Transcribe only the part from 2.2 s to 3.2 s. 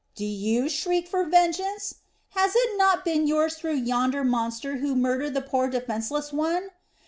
Has it not